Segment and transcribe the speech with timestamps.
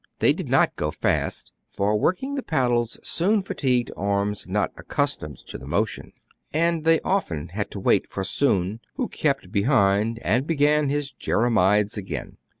[0.17, 5.59] They did not go fast: for working the paddles soon fatigues arms not accustomed to
[5.59, 6.11] the motion,
[6.51, 11.97] and they often had to wait for Soun, who kept behind, and began his jérémiades
[11.97, 12.37] again.